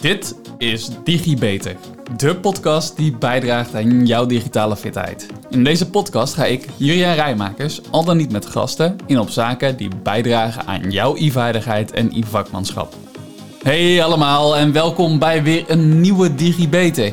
[0.00, 1.76] Dit is DigiBeter,
[2.16, 5.26] de podcast die bijdraagt aan jouw digitale fitheid.
[5.50, 9.76] In deze podcast ga ik, Julian Rijmakers, al dan niet met gasten, in op zaken
[9.76, 12.94] die bijdragen aan jouw e-vaardigheid en e-vakmanschap.
[13.62, 17.12] Hey allemaal en welkom bij weer een nieuwe DigiBeter.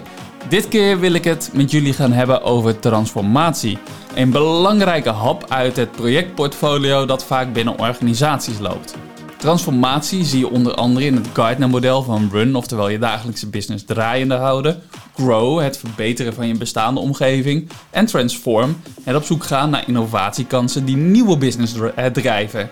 [0.49, 3.77] Dit keer wil ik het met jullie gaan hebben over transformatie.
[4.15, 8.95] Een belangrijke hap uit het projectportfolio dat vaak binnen organisaties loopt.
[9.37, 14.35] Transformatie zie je onder andere in het Gartner-model van Run, oftewel je dagelijkse business draaiende
[14.35, 14.81] houden.
[15.13, 17.69] Grow, het verbeteren van je bestaande omgeving.
[17.89, 22.69] En Transform, het op zoek gaan naar innovatiekansen die nieuwe business eh, drijven.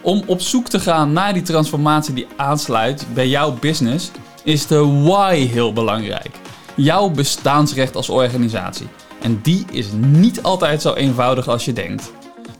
[0.00, 4.10] Om op zoek te gaan naar die transformatie die aansluit bij jouw business,
[4.44, 6.30] is de why heel belangrijk.
[6.74, 8.88] Jouw bestaansrecht als organisatie.
[9.22, 12.12] En die is niet altijd zo eenvoudig als je denkt.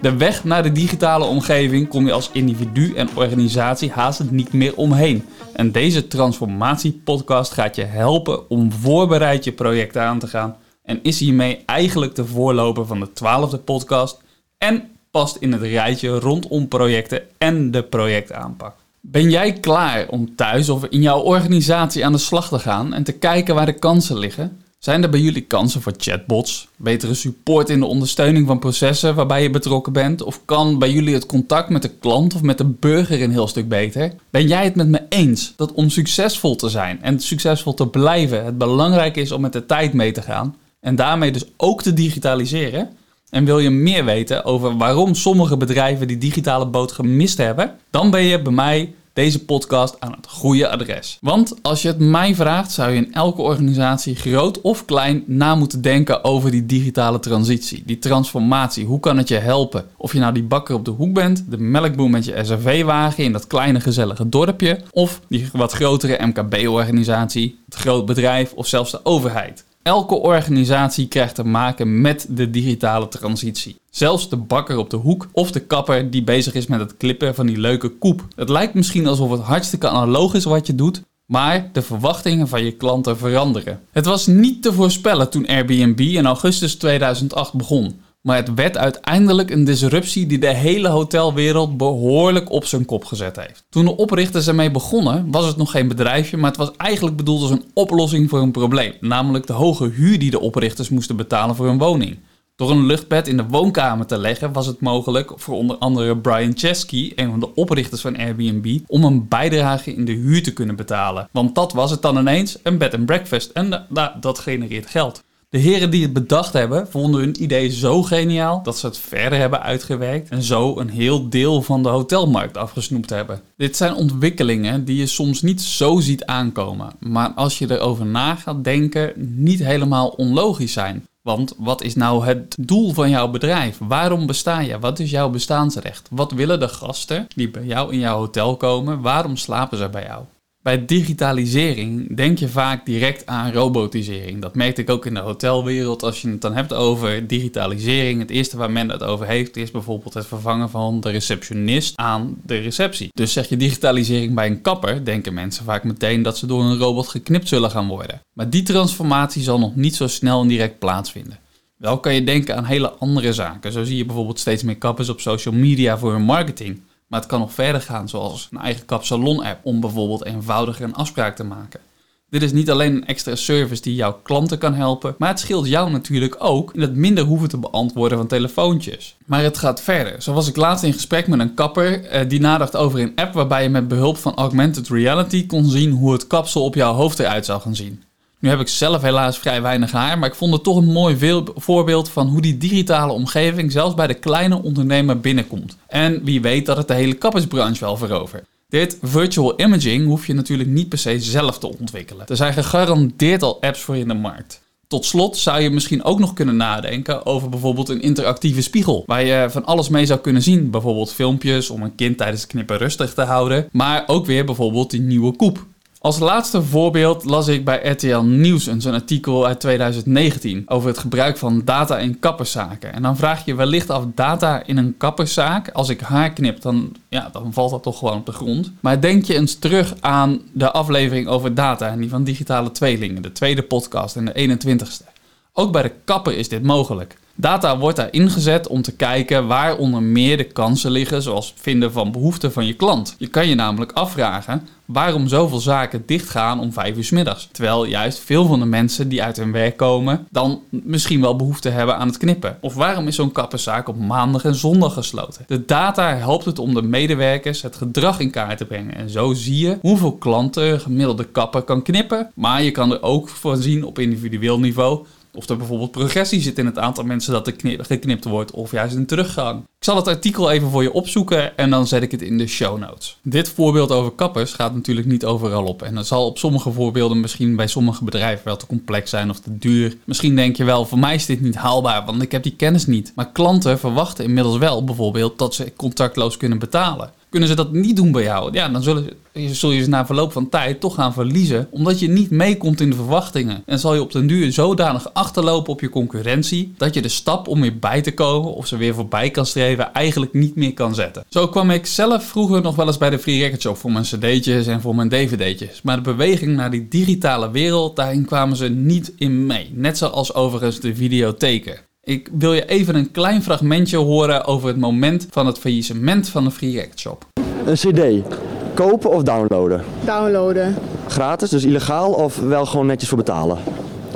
[0.02, 4.76] De weg naar de digitale omgeving kom je als individu en organisatie haast niet meer
[4.76, 5.24] omheen.
[5.52, 10.56] En deze transformatiepodcast gaat je helpen om voorbereid je project aan te gaan.
[10.84, 14.22] En is hiermee eigenlijk de voorloper van de twaalfde podcast.
[14.58, 18.74] En past in het rijtje rondom projecten en de projectaanpak.
[19.00, 23.02] Ben jij klaar om thuis of in jouw organisatie aan de slag te gaan en
[23.02, 24.61] te kijken waar de kansen liggen?
[24.84, 29.42] Zijn er bij jullie kansen voor chatbots, betere support in de ondersteuning van processen waarbij
[29.42, 30.22] je betrokken bent?
[30.22, 33.46] Of kan bij jullie het contact met de klant of met de burger een heel
[33.46, 34.12] stuk beter?
[34.30, 38.44] Ben jij het met me eens dat om succesvol te zijn en succesvol te blijven,
[38.44, 41.92] het belangrijk is om met de tijd mee te gaan en daarmee dus ook te
[41.92, 42.90] digitaliseren?
[43.30, 47.76] En wil je meer weten over waarom sommige bedrijven die digitale boot gemist hebben?
[47.90, 51.18] Dan ben je bij mij deze podcast aan het goede adres.
[51.20, 55.54] Want als je het mij vraagt, zou je in elke organisatie, groot of klein, na
[55.54, 58.86] moeten denken over die digitale transitie, die transformatie.
[58.86, 59.86] Hoe kan het je helpen?
[59.96, 63.32] Of je nou die bakker op de hoek bent, de melkboer met je SRV-wagen in
[63.32, 69.04] dat kleine gezellige dorpje, of die wat grotere MKB-organisatie, het groot bedrijf of zelfs de
[69.04, 69.64] overheid.
[69.82, 73.76] Elke organisatie krijgt te maken met de digitale transitie.
[73.90, 77.34] Zelfs de bakker op de hoek of de kapper die bezig is met het klippen
[77.34, 78.26] van die leuke koep.
[78.36, 82.64] Het lijkt misschien alsof het hartstikke analoog is wat je doet, maar de verwachtingen van
[82.64, 83.80] je klanten veranderen.
[83.90, 88.00] Het was niet te voorspellen toen Airbnb in augustus 2008 begon.
[88.22, 93.36] Maar het werd uiteindelijk een disruptie die de hele hotelwereld behoorlijk op zijn kop gezet
[93.36, 93.64] heeft.
[93.68, 97.42] Toen de oprichters ermee begonnen, was het nog geen bedrijfje, maar het was eigenlijk bedoeld
[97.42, 98.94] als een oplossing voor een probleem.
[99.00, 102.18] Namelijk de hoge huur die de oprichters moesten betalen voor hun woning.
[102.56, 106.52] Door een luchtbed in de woonkamer te leggen was het mogelijk voor onder andere Brian
[106.56, 110.76] Chesky, een van de oprichters van Airbnb, om een bijdrage in de huur te kunnen
[110.76, 111.28] betalen.
[111.32, 113.50] Want dat was het dan ineens, een bed and breakfast.
[113.50, 113.86] En
[114.20, 115.22] dat genereert geld.
[115.52, 119.38] De heren die het bedacht hebben, vonden hun idee zo geniaal dat ze het verder
[119.38, 123.40] hebben uitgewerkt en zo een heel deel van de hotelmarkt afgesnoept hebben.
[123.56, 128.34] Dit zijn ontwikkelingen die je soms niet zo ziet aankomen, maar als je erover na
[128.34, 131.06] gaat denken, niet helemaal onlogisch zijn.
[131.22, 133.78] Want wat is nou het doel van jouw bedrijf?
[133.78, 134.78] Waarom besta je?
[134.78, 136.08] Wat is jouw bestaansrecht?
[136.10, 139.00] Wat willen de gasten die bij jou in jouw hotel komen?
[139.00, 140.24] Waarom slapen ze bij jou?
[140.62, 144.42] Bij digitalisering denk je vaak direct aan robotisering.
[144.42, 146.02] Dat merkte ik ook in de hotelwereld.
[146.02, 149.70] Als je het dan hebt over digitalisering, het eerste waar men het over heeft, is
[149.70, 153.08] bijvoorbeeld het vervangen van de receptionist aan de receptie.
[153.14, 156.78] Dus zeg je digitalisering bij een kapper, denken mensen vaak meteen dat ze door een
[156.78, 158.20] robot geknipt zullen gaan worden.
[158.32, 161.38] Maar die transformatie zal nog niet zo snel en direct plaatsvinden.
[161.76, 163.72] Wel kan je denken aan hele andere zaken.
[163.72, 166.80] Zo zie je bijvoorbeeld steeds meer kappers op social media voor hun marketing.
[167.12, 171.36] Maar het kan nog verder gaan, zoals een eigen kapsalon-app om bijvoorbeeld eenvoudiger een afspraak
[171.36, 171.80] te maken.
[172.28, 175.66] Dit is niet alleen een extra service die jouw klanten kan helpen, maar het scheelt
[175.66, 179.16] jou natuurlijk ook in het minder hoeven te beantwoorden van telefoontjes.
[179.26, 180.22] Maar het gaat verder.
[180.22, 183.34] Zo was ik laatst in gesprek met een kapper eh, die nadacht over een app
[183.34, 187.18] waarbij je met behulp van augmented reality kon zien hoe het kapsel op jouw hoofd
[187.18, 188.02] eruit zou gaan zien.
[188.42, 191.42] Nu heb ik zelf helaas vrij weinig haar, maar ik vond het toch een mooi
[191.54, 195.76] voorbeeld van hoe die digitale omgeving zelfs bij de kleine ondernemer binnenkomt.
[195.86, 198.44] En wie weet dat het de hele kappersbranche wel verovert.
[198.68, 202.26] Dit virtual imaging hoef je natuurlijk niet per se zelf te ontwikkelen.
[202.26, 204.60] Er zijn gegarandeerd al apps voor in de markt.
[204.86, 209.02] Tot slot zou je misschien ook nog kunnen nadenken over bijvoorbeeld een interactieve spiegel.
[209.06, 210.70] Waar je van alles mee zou kunnen zien.
[210.70, 213.68] Bijvoorbeeld filmpjes om een kind tijdens het knippen rustig te houden.
[213.72, 215.66] Maar ook weer bijvoorbeeld die nieuwe koep.
[216.02, 221.38] Als laatste voorbeeld las ik bij RTL Nieuws een artikel uit 2019 over het gebruik
[221.38, 222.92] van data in kapperszaken.
[222.92, 225.68] En dan vraag je wellicht af data in een kapperszaak.
[225.68, 228.72] Als ik haar knip, dan, ja, dan valt dat toch gewoon op de grond.
[228.80, 233.22] Maar denk je eens terug aan de aflevering over data en die van digitale tweelingen,
[233.22, 235.06] de tweede podcast en de 21ste.
[235.52, 237.16] Ook bij de kapper is dit mogelijk.
[237.34, 241.60] Data wordt daar ingezet om te kijken waar onder meer de kansen liggen, zoals het
[241.60, 243.14] vinden van behoeften van je klant.
[243.18, 247.48] Je kan je namelijk afvragen waarom zoveel zaken dichtgaan om 5 uur s middags.
[247.52, 251.68] Terwijl juist veel van de mensen die uit hun werk komen, dan misschien wel behoefte
[251.68, 252.58] hebben aan het knippen.
[252.60, 255.44] Of waarom is zo'n kapperszaak op maandag en zondag gesloten?
[255.46, 258.94] De data helpt het om de medewerkers het gedrag in kaart te brengen.
[258.94, 262.30] En zo zie je hoeveel klanten een gemiddelde kapper kan knippen.
[262.34, 266.58] Maar je kan er ook van zien op individueel niveau of er bijvoorbeeld progressie zit
[266.58, 269.60] in het aantal mensen dat er geknipt wordt, of juist een teruggang.
[269.60, 272.46] Ik zal het artikel even voor je opzoeken en dan zet ik het in de
[272.46, 273.18] show notes.
[273.22, 275.82] Dit voorbeeld over kappers gaat natuurlijk niet overal op.
[275.82, 279.40] En dat zal op sommige voorbeelden misschien bij sommige bedrijven wel te complex zijn of
[279.40, 279.96] te duur.
[280.04, 282.86] Misschien denk je wel, voor mij is dit niet haalbaar, want ik heb die kennis
[282.86, 283.12] niet.
[283.14, 287.10] Maar klanten verwachten inmiddels wel bijvoorbeeld dat ze contactloos kunnen betalen.
[287.32, 288.52] Kunnen ze dat niet doen bij jou?
[288.52, 291.68] Ja, dan zullen, zul je ze na verloop van tijd toch gaan verliezen.
[291.70, 293.62] Omdat je niet meekomt in de verwachtingen.
[293.66, 296.74] En zal je op den duur zodanig achterlopen op je concurrentie.
[296.76, 299.92] Dat je de stap om weer bij te komen of ze weer voorbij kan streven
[299.92, 301.24] eigenlijk niet meer kan zetten.
[301.28, 304.04] Zo kwam ik zelf vroeger nog wel eens bij de Free Record Shop voor mijn
[304.04, 305.82] cd'tjes en voor mijn dvd'tjes.
[305.82, 309.70] Maar de beweging naar die digitale wereld, daarin kwamen ze niet in mee.
[309.74, 311.90] Net zoals overigens de videotheken.
[312.04, 316.44] Ik wil je even een klein fragmentje horen over het moment van het faillissement van
[316.44, 317.26] de Free Record Shop.
[317.66, 318.34] Een cd,
[318.74, 319.84] kopen of downloaden?
[320.04, 320.74] Downloaden.
[321.08, 323.58] Gratis, dus illegaal of wel gewoon netjes voor betalen?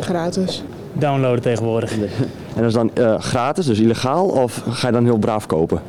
[0.01, 0.63] Gratis.
[0.93, 1.93] Downloaden tegenwoordig.
[2.57, 5.83] En dat is dan uh, gratis, dus illegaal of ga je dan heel braaf kopen?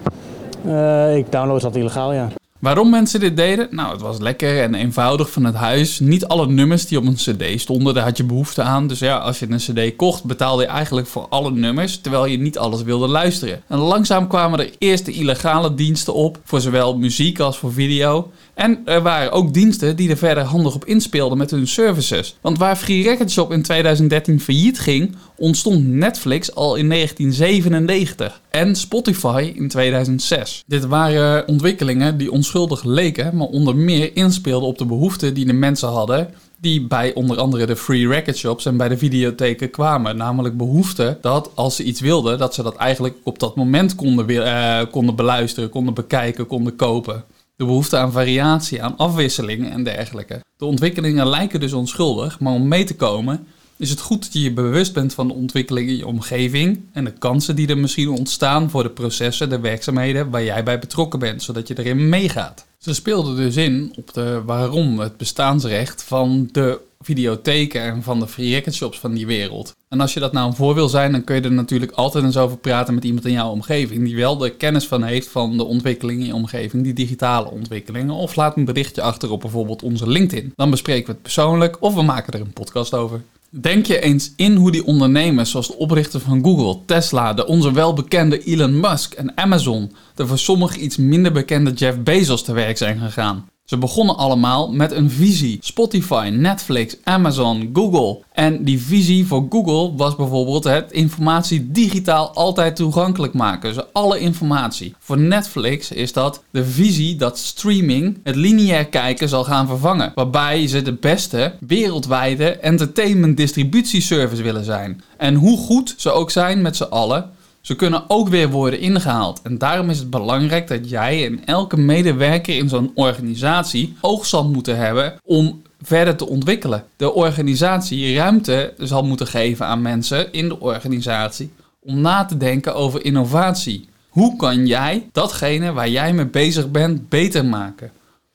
[0.66, 2.28] Uh, ik download dat illegaal, ja.
[2.60, 3.68] Waarom mensen dit deden?
[3.72, 6.00] Nou, het was lekker en eenvoudig van het huis.
[6.00, 8.88] Niet alle nummers die op een cd stonden, daar had je behoefte aan.
[8.88, 12.38] Dus ja, als je een cd kocht, betaalde je eigenlijk voor alle nummers, terwijl je
[12.38, 13.62] niet alles wilde luisteren.
[13.68, 18.32] En langzaam kwamen er eerste illegale diensten op, voor zowel muziek als voor video.
[18.54, 22.36] En er waren ook diensten die er verder handig op inspeelden met hun services.
[22.42, 28.76] Want waar Free Record Shop in 2013 failliet ging, ontstond Netflix al in 1997 en
[28.76, 30.64] Spotify in 2006.
[30.68, 35.54] Dit waren ontwikkelingen die onschuldig leken, maar onder meer inspeelden op de behoeften die de
[35.54, 40.18] mensen hadden die bij onder andere de free record shops en bij de videotheken kwamen.
[40.18, 44.30] Namelijk behoefte dat als ze iets wilden, dat ze dat eigenlijk op dat moment konden,
[44.30, 47.24] uh, konden beluisteren, konden bekijken, konden kopen.
[47.56, 50.44] De behoefte aan variatie, aan afwisseling en dergelijke.
[50.58, 54.42] De ontwikkelingen lijken dus onschuldig, maar om mee te komen is het goed dat je
[54.42, 58.10] je bewust bent van de ontwikkeling in je omgeving en de kansen die er misschien
[58.10, 62.66] ontstaan voor de processen, de werkzaamheden waar jij bij betrokken bent, zodat je erin meegaat.
[62.78, 68.28] Ze speelden dus in op de waarom, het bestaansrecht van de videotheken en van de
[68.28, 69.76] free record shops van die wereld.
[69.90, 72.24] En als je dat nou een voor wil zijn, dan kun je er natuurlijk altijd
[72.24, 75.58] eens over praten met iemand in jouw omgeving die wel de kennis van heeft van
[75.58, 78.16] de ontwikkeling in je omgeving, die digitale ontwikkelingen.
[78.16, 80.52] Of laat een berichtje achter op bijvoorbeeld onze LinkedIn.
[80.56, 83.22] Dan bespreken we het persoonlijk of we maken er een podcast over.
[83.50, 87.72] Denk je eens in hoe die ondernemers, zoals de oprichter van Google, Tesla, de onze
[87.72, 92.78] welbekende Elon Musk en Amazon, de voor sommigen iets minder bekende Jeff Bezos te werk
[92.78, 93.50] zijn gegaan?
[93.68, 95.58] Ze begonnen allemaal met een visie.
[95.62, 98.24] Spotify, Netflix, Amazon, Google.
[98.34, 103.74] En die visie voor Google was bijvoorbeeld het informatie digitaal altijd toegankelijk maken.
[103.74, 104.96] Dus alle informatie.
[105.00, 110.12] Voor Netflix is dat de visie dat streaming het lineair kijken zal gaan vervangen.
[110.16, 115.02] Waarbij ze de beste wereldwijde entertainment distributieservice willen zijn.
[115.18, 117.32] En hoe goed ze ook zijn met z'n allen,
[117.68, 119.42] ze kunnen ook weer worden ingehaald.
[119.42, 124.78] En daarom is het belangrijk dat jij en elke medewerker in zo'n organisatie oogstand moeten
[124.78, 126.84] hebben om verder te ontwikkelen.
[126.96, 132.76] De organisatie ruimte zal moeten geven aan mensen in de organisatie om na te denken
[132.76, 133.90] over innovatie.
[134.10, 137.92] Hoe kan jij datgene waar jij mee bezig bent beter maken?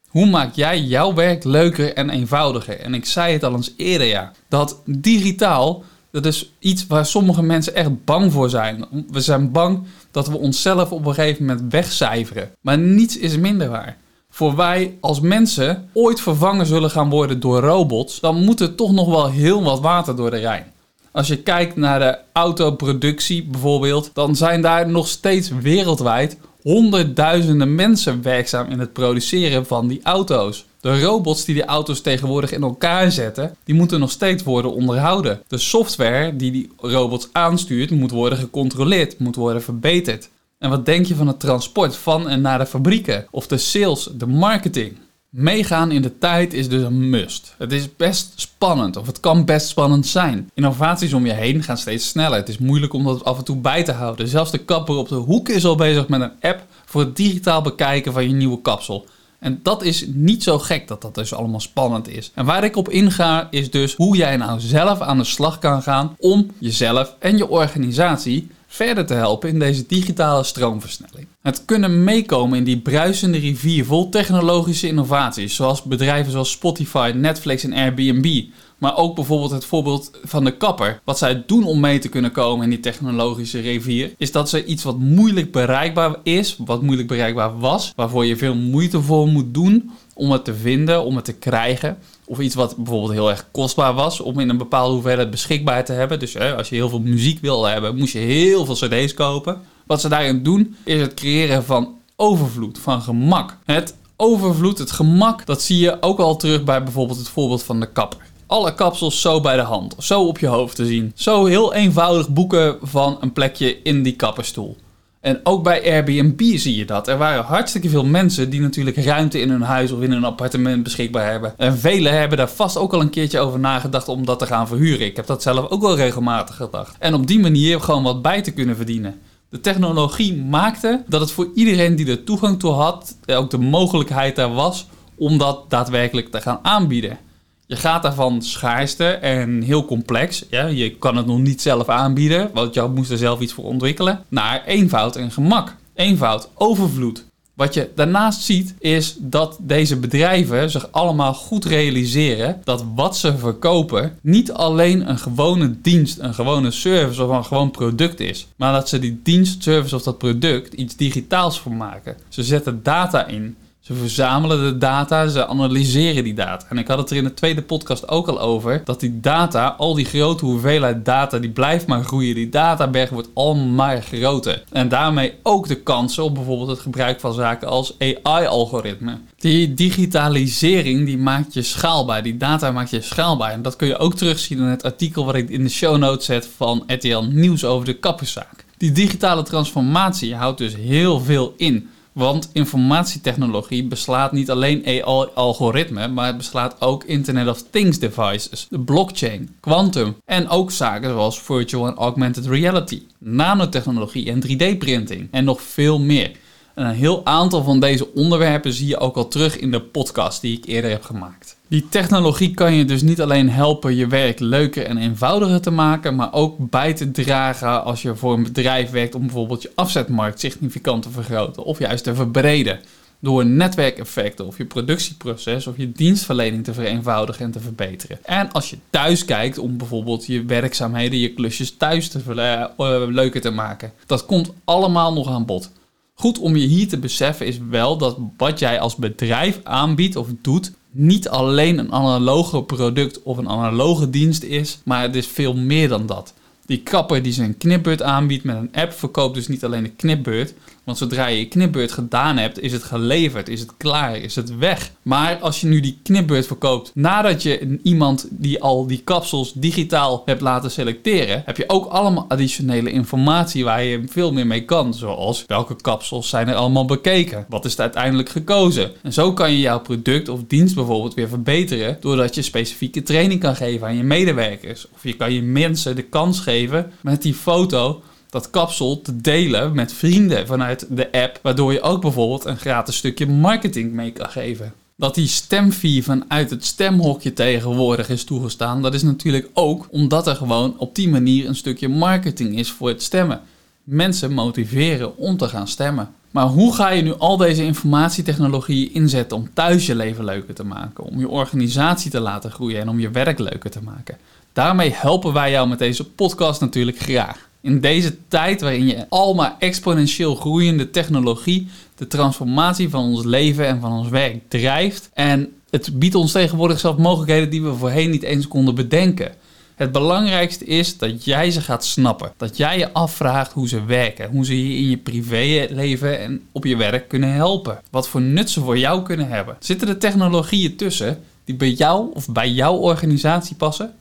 [0.08, 2.80] Hoe maak jij jouw werk leuker en eenvoudiger?
[2.80, 7.42] En ik zei het al eens eerder ja, dat digitaal dat is iets waar sommige
[7.42, 8.84] mensen echt bang voor zijn.
[9.10, 12.50] We zijn bang dat we onszelf op een gegeven moment wegcijferen.
[12.60, 13.96] Maar niets is minder waar.
[14.30, 18.92] Voor wij als mensen ooit vervangen zullen gaan worden door robots, dan moet er toch
[18.92, 20.72] nog wel heel wat water door de Rijn.
[21.12, 28.22] Als je kijkt naar de autoproductie bijvoorbeeld, dan zijn daar nog steeds wereldwijd honderdduizenden mensen
[28.22, 30.66] werkzaam in het produceren van die auto's.
[30.82, 35.42] De robots die die auto's tegenwoordig in elkaar zetten, die moeten nog steeds worden onderhouden.
[35.48, 40.28] De software die die robots aanstuurt, moet worden gecontroleerd, moet worden verbeterd.
[40.58, 43.26] En wat denk je van het transport van en naar de fabrieken?
[43.30, 44.96] Of de sales, de marketing?
[45.28, 47.54] Meegaan in de tijd is dus een must.
[47.58, 50.50] Het is best spannend, of het kan best spannend zijn.
[50.54, 52.38] Innovaties om je heen gaan steeds sneller.
[52.38, 54.28] Het is moeilijk om dat af en toe bij te houden.
[54.28, 57.62] Zelfs de kapper op de hoek is al bezig met een app voor het digitaal
[57.62, 59.06] bekijken van je nieuwe kapsel.
[59.42, 62.30] En dat is niet zo gek dat dat dus allemaal spannend is.
[62.34, 65.82] En waar ik op inga is dus hoe jij nou zelf aan de slag kan
[65.82, 71.26] gaan om jezelf en je organisatie verder te helpen in deze digitale stroomversnelling.
[71.42, 77.64] Het kunnen meekomen in die bruisende rivier vol technologische innovaties, zoals bedrijven zoals Spotify, Netflix
[77.64, 78.44] en Airbnb.
[78.78, 81.00] Maar ook bijvoorbeeld het voorbeeld van de kapper.
[81.04, 84.64] Wat zij doen om mee te kunnen komen in die technologische rivier, is dat ze
[84.64, 89.54] iets wat moeilijk bereikbaar is, wat moeilijk bereikbaar was, waarvoor je veel moeite voor moet
[89.54, 91.98] doen om het te vinden, om het te krijgen.
[92.26, 95.92] Of iets wat bijvoorbeeld heel erg kostbaar was om in een bepaalde hoeveelheid beschikbaar te
[95.92, 96.18] hebben.
[96.18, 99.60] Dus hè, als je heel veel muziek wil hebben, moest je heel veel cd's kopen.
[99.86, 103.58] Wat ze daarin doen, is het creëren van overvloed, van gemak.
[103.64, 107.80] Het overvloed, het gemak, dat zie je ook al terug bij bijvoorbeeld het voorbeeld van
[107.80, 108.30] de kapper.
[108.46, 111.12] Alle kapsels zo bij de hand, zo op je hoofd te zien.
[111.14, 114.76] Zo heel eenvoudig boeken van een plekje in die kapperstoel.
[115.22, 117.08] En ook bij Airbnb zie je dat.
[117.08, 120.82] Er waren hartstikke veel mensen die natuurlijk ruimte in hun huis of in hun appartement
[120.82, 121.54] beschikbaar hebben.
[121.58, 124.66] En velen hebben daar vast ook al een keertje over nagedacht om dat te gaan
[124.66, 125.06] verhuren.
[125.06, 126.96] Ik heb dat zelf ook wel regelmatig gedacht.
[126.98, 129.20] En op die manier gewoon wat bij te kunnen verdienen.
[129.48, 134.36] De technologie maakte dat het voor iedereen die er toegang toe had, ook de mogelijkheid
[134.36, 137.18] daar was om dat daadwerkelijk te gaan aanbieden.
[137.66, 140.44] Je gaat daarvan schaarste en heel complex.
[140.50, 143.64] Ja, je kan het nog niet zelf aanbieden, want je moest er zelf iets voor
[143.64, 144.24] ontwikkelen.
[144.28, 145.76] Naar eenvoud en gemak.
[145.94, 147.24] Eenvoud, overvloed.
[147.54, 153.38] Wat je daarnaast ziet is dat deze bedrijven zich allemaal goed realiseren dat wat ze
[153.38, 158.72] verkopen niet alleen een gewone dienst, een gewone service of een gewoon product is, maar
[158.72, 162.16] dat ze die dienst, service of dat product iets digitaals voor maken.
[162.28, 163.56] Ze zetten data in.
[163.92, 166.66] Ze verzamelen de data, ze analyseren die data.
[166.68, 169.74] En ik had het er in de tweede podcast ook al over, dat die data,
[169.78, 172.34] al die grote hoeveelheid data, die blijft maar groeien.
[172.34, 174.64] Die databerg wordt al maar groter.
[174.70, 179.28] En daarmee ook de kansen op bijvoorbeeld het gebruik van zaken als AI-algoritmen.
[179.36, 182.22] Die digitalisering, die maakt je schaalbaar.
[182.22, 183.52] Die data maakt je schaalbaar.
[183.52, 186.24] En dat kun je ook terugzien in het artikel wat ik in de show notes
[186.24, 188.64] zet van RTL Nieuws over de kapperszaak.
[188.76, 191.90] Die digitale transformatie houdt dus heel veel in.
[192.12, 198.80] Want informatietechnologie beslaat niet alleen AI-algoritmen, maar het beslaat ook Internet of Things devices, de
[198.80, 205.62] blockchain, quantum en ook zaken zoals virtual en augmented reality, nanotechnologie en 3D-printing en nog
[205.62, 206.30] veel meer.
[206.74, 210.40] En een heel aantal van deze onderwerpen zie je ook al terug in de podcast
[210.40, 211.56] die ik eerder heb gemaakt.
[211.68, 216.14] Die technologie kan je dus niet alleen helpen je werk leuker en eenvoudiger te maken,
[216.14, 220.40] maar ook bij te dragen als je voor een bedrijf werkt om bijvoorbeeld je afzetmarkt
[220.40, 222.80] significant te vergroten of juist te verbreden.
[223.18, 228.18] Door netwerkeffecten of je productieproces of je dienstverlening te vereenvoudigen en te verbeteren.
[228.24, 232.66] En als je thuis kijkt om bijvoorbeeld je werkzaamheden, je klusjes thuis te uh,
[233.08, 233.92] leuker te maken.
[234.06, 235.70] Dat komt allemaal nog aan bod.
[236.14, 240.28] Goed om je hier te beseffen is wel dat wat jij als bedrijf aanbiedt of
[240.42, 245.54] doet, niet alleen een analoge product of een analoge dienst is, maar het is veel
[245.54, 246.34] meer dan dat.
[246.66, 250.54] Die kapper die zijn knipbeurt aanbiedt met een app verkoopt dus niet alleen een knipbeurt,
[250.84, 254.56] want zodra je je knipbeurt gedaan hebt, is het geleverd, is het klaar, is het
[254.56, 254.92] weg.
[255.02, 260.22] Maar als je nu die knipbeurt verkoopt nadat je iemand die al die kapsels digitaal
[260.24, 264.94] hebt laten selecteren, heb je ook allemaal additionele informatie waar je veel meer mee kan.
[264.94, 267.46] Zoals welke kapsels zijn er allemaal bekeken?
[267.48, 268.90] Wat is er uiteindelijk gekozen?
[269.02, 273.40] En zo kan je jouw product of dienst bijvoorbeeld weer verbeteren doordat je specifieke training
[273.40, 274.86] kan geven aan je medewerkers.
[274.94, 279.74] Of je kan je mensen de kans geven met die foto dat kapsel te delen
[279.74, 284.28] met vrienden vanuit de app, waardoor je ook bijvoorbeeld een gratis stukje marketing mee kan
[284.28, 284.72] geven.
[284.96, 290.36] Dat die stemfee vanuit het stemhokje tegenwoordig is toegestaan, dat is natuurlijk ook omdat er
[290.36, 293.40] gewoon op die manier een stukje marketing is voor het stemmen.
[293.84, 296.10] Mensen motiveren om te gaan stemmen.
[296.30, 300.64] Maar hoe ga je nu al deze informatietechnologieën inzetten om thuis je leven leuker te
[300.64, 304.16] maken, om je organisatie te laten groeien en om je werk leuker te maken?
[304.52, 307.50] Daarmee helpen wij jou met deze podcast natuurlijk graag.
[307.62, 313.66] In deze tijd waarin je al maar exponentieel groeiende technologie de transformatie van ons leven
[313.66, 315.10] en van ons werk drijft.
[315.14, 319.34] En het biedt ons tegenwoordig zelf mogelijkheden die we voorheen niet eens konden bedenken.
[319.74, 322.32] Het belangrijkste is dat jij ze gaat snappen.
[322.36, 324.30] Dat jij je afvraagt hoe ze werken.
[324.30, 327.80] Hoe ze je in je privéleven en op je werk kunnen helpen.
[327.90, 329.56] Wat voor nut ze voor jou kunnen hebben.
[329.58, 333.94] Zitten er technologieën tussen die bij jou of bij jouw organisatie passen?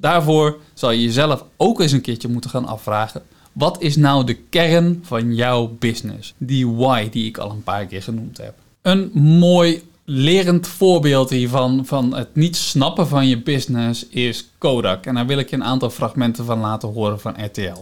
[0.00, 3.22] Daarvoor zal je jezelf ook eens een keertje moeten gaan afvragen.
[3.52, 6.34] Wat is nou de kern van jouw business?
[6.38, 8.54] Die why die ik al een paar keer genoemd heb.
[8.82, 15.06] Een mooi lerend voorbeeld hiervan, van het niet snappen van je business, is Kodak.
[15.06, 17.60] En daar wil ik je een aantal fragmenten van laten horen van RTL.
[17.60, 17.76] Een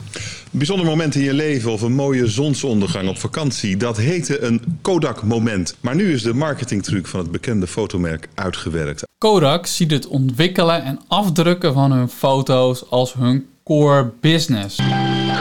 [0.51, 5.77] bijzonder moment in je leven of een mooie zonsondergang op vakantie, dat heette een Kodak-moment.
[5.81, 9.07] Maar nu is de marketingtruc van het bekende fotomerk uitgewerkt.
[9.19, 14.77] Kodak ziet het ontwikkelen en afdrukken van hun foto's als hun core business.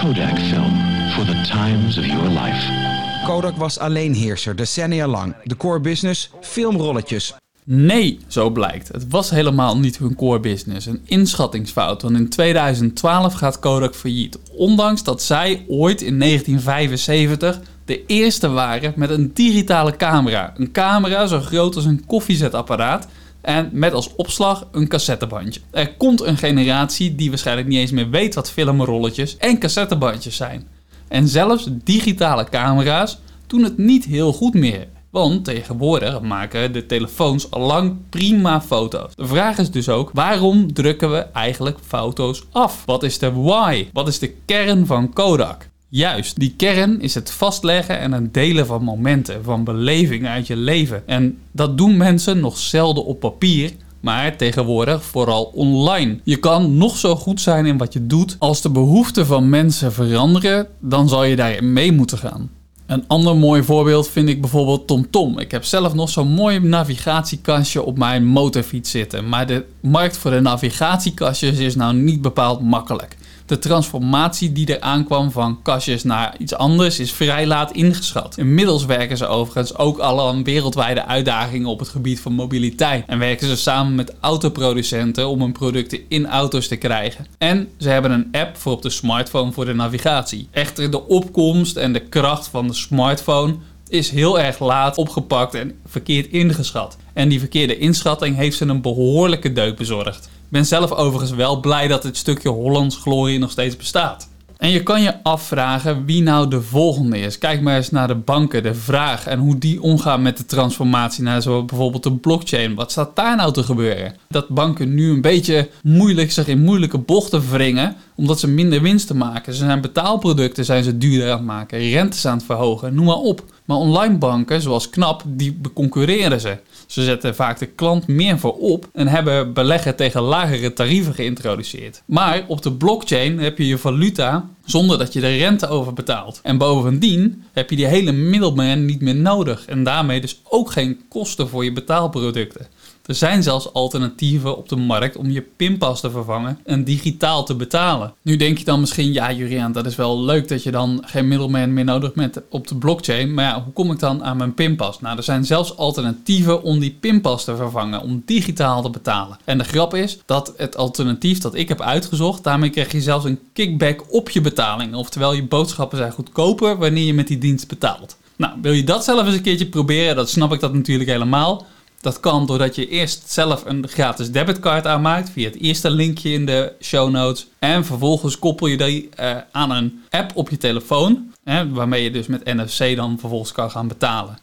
[0.01, 0.73] Kodak film
[1.09, 2.96] for the times of your life.
[3.27, 5.35] Kodak was alleenheerser decennia lang.
[5.43, 7.33] De core business, filmrolletjes.
[7.63, 8.87] Nee, zo blijkt.
[8.87, 10.85] Het was helemaal niet hun core business.
[10.85, 14.39] Een inschattingsfout, want in 2012 gaat Kodak failliet.
[14.55, 20.53] Ondanks dat zij ooit in 1975 de eerste waren met een digitale camera.
[20.57, 23.07] Een camera zo groot als een koffiezetapparaat
[23.41, 25.61] en met als opslag een cassettebandje.
[25.71, 30.67] Er komt een generatie die waarschijnlijk niet eens meer weet wat filmrolletjes en cassettebandjes zijn.
[31.07, 34.87] En zelfs digitale camera's doen het niet heel goed meer.
[35.09, 39.15] Want tegenwoordig maken de telefoons al lang prima foto's.
[39.15, 42.83] De vraag is dus ook, waarom drukken we eigenlijk foto's af?
[42.85, 43.87] Wat is de why?
[43.93, 45.69] Wat is de kern van Kodak?
[45.89, 50.55] Juist, die kern is het vastleggen en het delen van momenten, van belevingen uit je
[50.55, 51.07] leven.
[51.07, 56.19] En dat doen mensen nog zelden op papier, maar tegenwoordig vooral online.
[56.23, 58.35] Je kan nog zo goed zijn in wat je doet.
[58.39, 62.49] Als de behoeften van mensen veranderen, dan zal je daarin mee moeten gaan.
[62.87, 65.39] Een ander mooi voorbeeld vind ik bijvoorbeeld TomTom.
[65.39, 69.29] Ik heb zelf nog zo'n mooi navigatiekastje op mijn motorfiets zitten.
[69.29, 73.17] Maar de markt voor de navigatiekastjes is nou niet bepaald makkelijk.
[73.47, 78.37] De transformatie die er aankwam van kastjes naar iets anders is vrij laat ingeschat.
[78.37, 83.03] Inmiddels werken ze overigens ook al aan wereldwijde uitdagingen op het gebied van mobiliteit.
[83.07, 87.27] En werken ze samen met autoproducenten om hun producten in auto's te krijgen.
[87.37, 90.47] En ze hebben een app voor op de smartphone voor de navigatie.
[90.51, 93.55] Echter, de opkomst en de kracht van de smartphone
[93.89, 96.97] is heel erg laat opgepakt en verkeerd ingeschat.
[97.13, 100.29] En die verkeerde inschatting heeft ze een behoorlijke deuk bezorgd.
[100.49, 104.27] Ben zelf overigens wel blij dat dit stukje Hollands glorie nog steeds bestaat.
[104.57, 107.37] En je kan je afvragen wie nou de volgende is.
[107.37, 111.23] Kijk maar eens naar de banken, de vraag en hoe die omgaan met de transformatie
[111.23, 112.75] naar zo bijvoorbeeld de blockchain.
[112.75, 114.15] Wat staat daar nou te gebeuren?
[114.29, 119.07] Dat banken nu een beetje moeilijk zich in moeilijke bochten wringen omdat ze minder winst
[119.07, 119.53] te maken.
[119.53, 123.15] Ze zijn betaalproducten zijn ze duurder aan het maken, rentes aan het verhogen, noem maar
[123.15, 123.43] op.
[123.65, 126.57] Maar online banken zoals Knap, die beconcurreren ze.
[126.87, 132.01] Ze zetten vaak de klant meer voorop en hebben beleggen tegen lagere tarieven geïntroduceerd.
[132.05, 136.39] Maar op de blockchain heb je je valuta zonder dat je de rente over betaalt.
[136.43, 141.01] En bovendien heb je die hele middelman niet meer nodig en daarmee dus ook geen
[141.09, 142.67] kosten voor je betaalproducten.
[143.07, 147.55] Er zijn zelfs alternatieven op de markt om je pinpas te vervangen en digitaal te
[147.55, 148.13] betalen.
[148.21, 151.27] Nu denk je dan misschien, ja Juriaan, dat is wel leuk dat je dan geen
[151.27, 153.33] middelman meer nodig hebt op de blockchain.
[153.33, 155.01] Maar ja, hoe kom ik dan aan mijn pinpas?
[155.01, 159.37] Nou, er zijn zelfs alternatieven om die pinpas te vervangen, om digitaal te betalen.
[159.43, 163.25] En de grap is dat het alternatief dat ik heb uitgezocht, daarmee krijg je zelfs
[163.25, 164.95] een kickback op je betaling.
[164.95, 168.17] Oftewel, je boodschappen zijn goedkoper wanneer je met die dienst betaalt.
[168.35, 170.15] Nou, wil je dat zelf eens een keertje proberen?
[170.15, 171.65] Dat snap ik dat natuurlijk helemaal.
[172.01, 176.45] Dat kan doordat je eerst zelf een gratis debitcard aanmaakt via het eerste linkje in
[176.45, 177.47] de show notes.
[177.59, 182.11] En vervolgens koppel je die uh, aan een app op je telefoon, hè, waarmee je
[182.11, 184.37] dus met NFC dan vervolgens kan gaan betalen.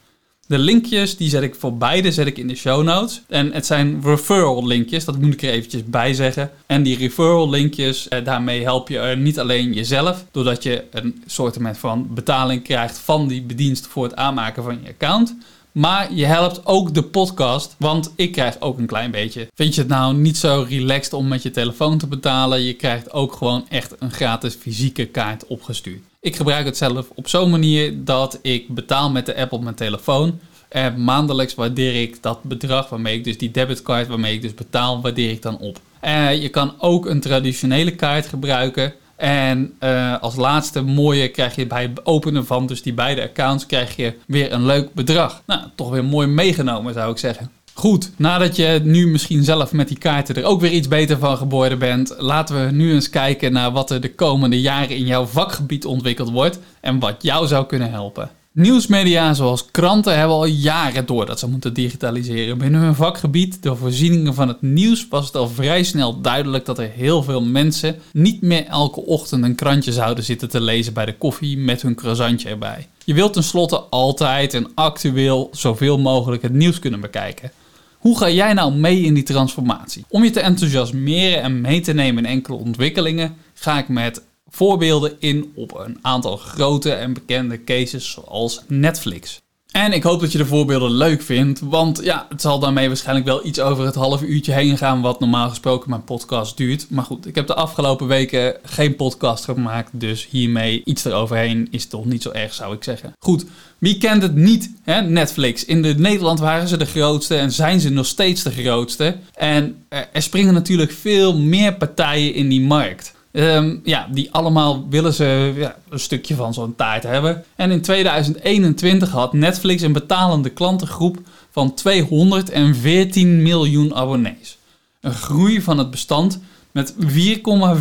[0.46, 3.22] De linkjes die zet ik voor beide zet ik in de show notes.
[3.28, 6.50] En het zijn referral linkjes, dat moet ik er eventjes bij zeggen.
[6.66, 11.22] En die referral linkjes, eh, daarmee help je er niet alleen jezelf, doordat je een
[11.26, 15.36] soort van betaling krijgt van die bedienst voor het aanmaken van je account.
[15.74, 19.48] Maar je helpt ook de podcast, want ik krijg ook een klein beetje.
[19.54, 22.62] Vind je het nou niet zo relaxed om met je telefoon te betalen?
[22.62, 26.02] Je krijgt ook gewoon echt een gratis fysieke kaart opgestuurd.
[26.20, 29.74] Ik gebruik het zelf op zo'n manier dat ik betaal met de app op mijn
[29.74, 30.38] telefoon.
[30.68, 35.00] En maandelijks waardeer ik dat bedrag waarmee ik dus die debitcard waarmee ik dus betaal,
[35.00, 35.80] waardeer ik dan op.
[36.00, 38.94] En je kan ook een traditionele kaart gebruiken.
[39.16, 43.66] En uh, als laatste mooie krijg je bij het openen van dus die beide accounts
[43.66, 45.42] krijg je weer een leuk bedrag.
[45.46, 47.50] Nou, toch weer mooi meegenomen zou ik zeggen.
[47.74, 51.36] Goed, nadat je nu misschien zelf met die kaarten er ook weer iets beter van
[51.36, 55.24] geworden bent, laten we nu eens kijken naar wat er de komende jaren in jouw
[55.24, 58.30] vakgebied ontwikkeld wordt en wat jou zou kunnen helpen.
[58.56, 62.58] Nieuwsmedia zoals kranten hebben al jaren door dat ze moeten digitaliseren.
[62.58, 66.78] Binnen hun vakgebied, de voorzieningen van het nieuws, was het al vrij snel duidelijk dat
[66.78, 71.04] er heel veel mensen niet meer elke ochtend een krantje zouden zitten te lezen bij
[71.04, 72.88] de koffie met hun croissantje erbij.
[73.04, 77.50] Je wilt tenslotte altijd en actueel zoveel mogelijk het nieuws kunnen bekijken.
[77.98, 80.04] Hoe ga jij nou mee in die transformatie?
[80.08, 85.16] Om je te enthousiasmeren en mee te nemen in enkele ontwikkelingen, ga ik met voorbeelden
[85.18, 89.42] in op een aantal grote en bekende cases zoals Netflix.
[89.74, 93.26] En ik hoop dat je de voorbeelden leuk vindt, want ja, het zal daarmee waarschijnlijk
[93.26, 96.86] wel iets over het half uurtje heen gaan wat normaal gesproken mijn podcast duurt.
[96.90, 101.86] Maar goed, ik heb de afgelopen weken geen podcast gemaakt, dus hiermee iets eroverheen is
[101.86, 103.12] toch niet zo erg, zou ik zeggen.
[103.18, 103.44] Goed,
[103.78, 105.00] wie kent het niet, hè?
[105.00, 105.64] Netflix.
[105.64, 109.16] In de Nederland waren ze de grootste en zijn ze nog steeds de grootste.
[109.34, 113.13] En er springen natuurlijk veel meer partijen in die markt.
[113.34, 117.44] Ehm, ja, die allemaal willen ze ja, een stukje van zo'n taart hebben.
[117.56, 121.18] En in 2021 had Netflix een betalende klantengroep
[121.50, 124.58] van 214 miljoen abonnees.
[125.00, 126.40] Een groei van het bestand
[126.72, 126.98] met 4,4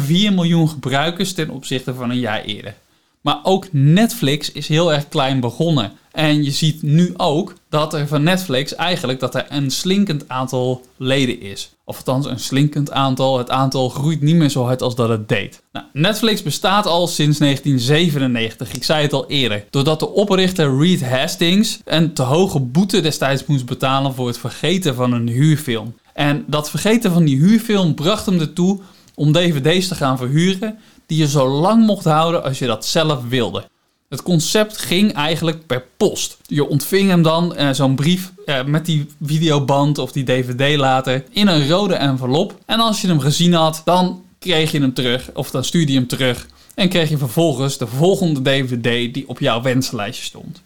[0.10, 2.76] miljoen gebruikers ten opzichte van een jaar eerder.
[3.22, 5.92] Maar ook Netflix is heel erg klein begonnen.
[6.14, 10.82] En je ziet nu ook dat er van Netflix eigenlijk dat er een slinkend aantal
[10.98, 11.72] leden is.
[11.86, 13.38] Of althans een slinkend aantal.
[13.38, 15.64] Het aantal groeit niet meer zo hard als dat het deed.
[15.72, 18.74] Nou, Netflix bestaat al sinds 1997.
[18.74, 19.66] Ik zei het al eerder.
[19.70, 24.96] Doordat de oprichter Reed Hastings een te hoge boete destijds moest betalen voor het vergeten
[24.96, 25.96] van een huurfilm.
[26.14, 28.80] En dat vergeten van die huurfilm bracht hem ertoe
[29.16, 33.28] om dvd's te gaan verhuren die je zo lang mocht houden als je dat zelf
[33.30, 33.72] wilde.
[34.14, 36.38] Het concept ging eigenlijk per post.
[36.46, 41.24] Je ontving hem dan, eh, zo'n brief eh, met die videoband of die dvd later,
[41.30, 42.58] in een rode envelop.
[42.66, 45.98] En als je hem gezien had, dan kreeg je hem terug, of dan stuurde je
[45.98, 46.48] hem terug.
[46.76, 50.62] En kreeg je vervolgens de volgende dvd die op jouw wenslijstje stond.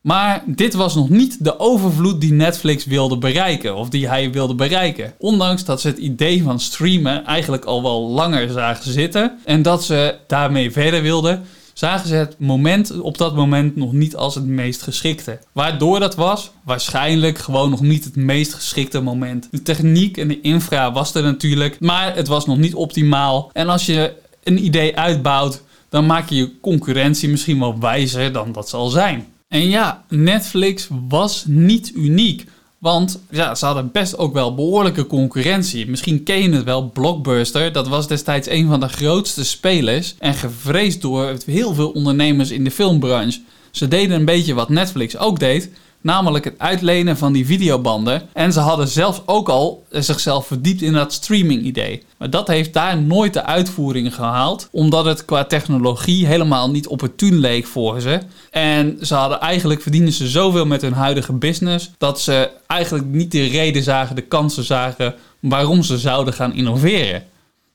[0.00, 4.54] Maar dit was nog niet de overvloed die Netflix wilde bereiken, of die hij wilde
[4.54, 5.14] bereiken.
[5.18, 9.84] Ondanks dat ze het idee van streamen eigenlijk al wel langer zagen zitten en dat
[9.84, 14.44] ze daarmee verder wilden, zagen ze het moment op dat moment nog niet als het
[14.44, 15.38] meest geschikte.
[15.52, 16.50] Waardoor dat was?
[16.64, 19.48] Waarschijnlijk gewoon nog niet het meest geschikte moment.
[19.50, 23.50] De techniek en de infra was er natuurlijk, maar het was nog niet optimaal.
[23.52, 28.52] En als je een idee uitbouwt, dan maak je je concurrentie misschien wel wijzer dan
[28.52, 29.26] dat zal zijn.
[29.48, 32.46] En ja, Netflix was niet uniek.
[32.82, 35.88] Want ja, ze hadden best ook wel behoorlijke concurrentie.
[35.90, 37.72] Misschien ken je het wel, Blockbuster.
[37.72, 40.14] Dat was destijds een van de grootste spelers.
[40.18, 43.40] En gevreesd door heel veel ondernemers in de filmbranche.
[43.70, 45.70] Ze deden een beetje wat Netflix ook deed.
[46.02, 48.22] Namelijk het uitlenen van die videobanden.
[48.32, 52.02] En ze hadden zelfs ook al zichzelf verdiept in dat streaming idee.
[52.18, 54.68] Maar dat heeft daar nooit de uitvoering gehaald.
[54.70, 58.20] Omdat het qua technologie helemaal niet opportun leek voor ze.
[58.50, 61.90] En ze hadden eigenlijk verdienen ze zoveel met hun huidige business.
[61.98, 67.24] Dat ze eigenlijk niet de reden zagen, de kansen zagen waarom ze zouden gaan innoveren.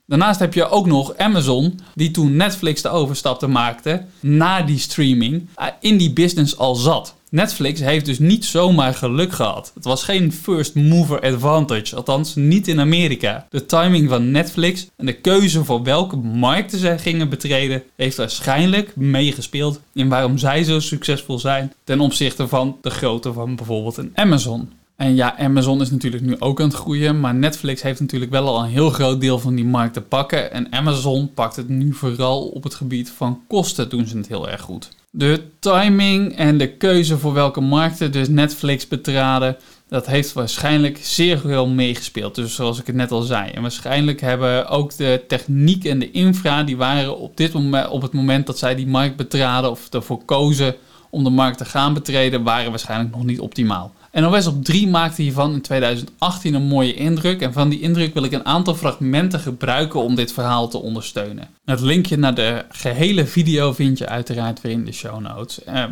[0.06, 5.48] Daarnaast heb je ook nog Amazon, die toen Netflix de overstap maakte na die streaming,
[5.80, 7.16] in die business al zat.
[7.30, 9.72] Netflix heeft dus niet zomaar geluk gehad.
[9.74, 13.48] Het was geen first mover advantage, althans niet in Amerika.
[13.50, 18.96] De timing van Netflix en de keuze voor welke markten zij gingen betreden, heeft waarschijnlijk
[18.96, 24.12] meegespeeld in waarom zij zo succesvol zijn ten opzichte van de grootte van bijvoorbeeld een
[24.14, 24.72] Amazon.
[24.96, 28.48] En ja, Amazon is natuurlijk nu ook aan het groeien, maar Netflix heeft natuurlijk wel
[28.48, 30.52] al een heel groot deel van die markt te pakken.
[30.52, 34.50] En Amazon pakt het nu vooral op het gebied van kosten, doen ze het heel
[34.50, 34.90] erg goed.
[35.18, 41.40] De timing en de keuze voor welke markten dus Netflix betraden, dat heeft waarschijnlijk zeer
[41.40, 42.36] veel meegespeeld.
[42.36, 43.50] Dus zoals ik het net al zei.
[43.50, 48.02] En waarschijnlijk hebben ook de techniek en de infra, die waren op, dit moment, op
[48.02, 50.76] het moment dat zij die markt betraden of ervoor kozen
[51.10, 53.94] om de markt te gaan betreden, waren waarschijnlijk nog niet optimaal.
[54.22, 57.42] NOS op 3 maakte hiervan in 2018 een mooie indruk.
[57.42, 61.48] En van die indruk wil ik een aantal fragmenten gebruiken om dit verhaal te ondersteunen.
[61.66, 65.60] Het linkje naar de gehele video vind je uiteraard weer in de show notes.
[65.68, 65.84] Uh,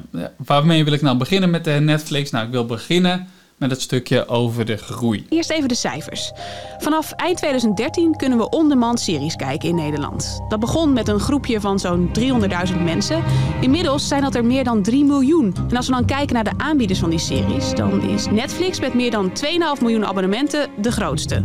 [0.46, 2.32] waarmee wil ik nou beginnen met de Netflix?
[2.32, 5.26] Nou, ik wil beginnen met het stukje over de groei.
[5.30, 6.32] Eerst even de cijfers.
[6.78, 10.42] Vanaf eind 2013 kunnen we on-demand series kijken in Nederland.
[10.50, 13.24] Dat begon met een groepje van zo'n 300.000 mensen.
[13.62, 15.56] Inmiddels zijn dat er meer dan 3 miljoen.
[15.70, 18.94] En als we dan kijken naar de aanbieders van die series, dan is Netflix met
[18.94, 21.44] meer dan 2,5 miljoen abonnementen de grootste.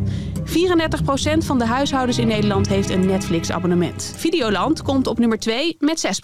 [0.51, 0.53] 34%
[1.39, 4.15] van de huishoudens in Nederland heeft een Netflix-abonnement.
[4.17, 6.21] Videoland komt op nummer 2 met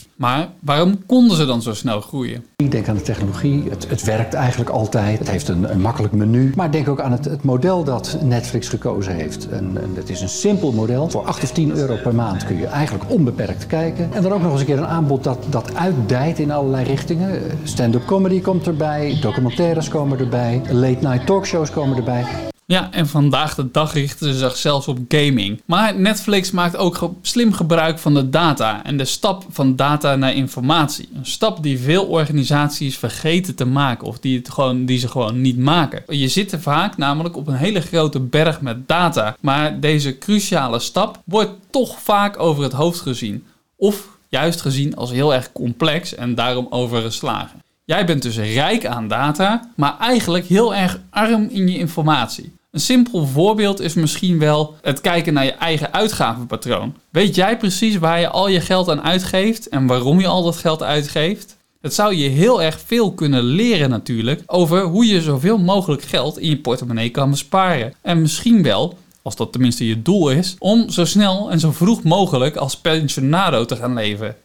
[0.00, 0.04] 6%.
[0.16, 2.44] Maar waarom konden ze dan zo snel groeien?
[2.56, 3.62] Ik denk aan de technologie.
[3.70, 5.18] Het, het werkt eigenlijk altijd.
[5.18, 6.52] Het heeft een, een, makkelijk menu.
[6.56, 9.48] Maar denk ook aan het, het model dat Netflix gekozen heeft.
[9.48, 11.10] En, en het is een simpel model.
[11.10, 14.12] Voor 8 of 10 euro per maand kun je eigenlijk onbeperkt kijken.
[14.12, 17.42] En dan ook nog eens een keer een aanbod dat, dat uitdijt in allerlei richtingen.
[17.64, 19.18] Stand-up comedy komt erbij.
[19.20, 20.62] Documentaires komen erbij.
[20.70, 22.52] Late night talkshows komen erbij.
[22.66, 25.62] Ja, en vandaag de dag richten ze zich zelfs op gaming.
[25.64, 30.34] Maar Netflix maakt ook slim gebruik van de data en de stap van data naar
[30.34, 31.08] informatie.
[31.14, 35.40] Een stap die veel organisaties vergeten te maken of die, het gewoon, die ze gewoon
[35.40, 36.02] niet maken.
[36.18, 40.78] Je zit er vaak namelijk op een hele grote berg met data, maar deze cruciale
[40.78, 43.44] stap wordt toch vaak over het hoofd gezien.
[43.76, 47.63] Of juist gezien als heel erg complex en daarom overgeslagen.
[47.86, 52.52] Jij bent dus rijk aan data, maar eigenlijk heel erg arm in je informatie.
[52.70, 56.94] Een simpel voorbeeld is misschien wel het kijken naar je eigen uitgavenpatroon.
[57.10, 60.56] Weet jij precies waar je al je geld aan uitgeeft en waarom je al dat
[60.56, 61.56] geld uitgeeft?
[61.80, 66.38] Het zou je heel erg veel kunnen leren natuurlijk over hoe je zoveel mogelijk geld
[66.38, 67.94] in je portemonnee kan besparen.
[68.02, 72.02] En misschien wel als dat tenminste je doel is, om zo snel en zo vroeg
[72.02, 74.36] mogelijk als pensionado te gaan leven.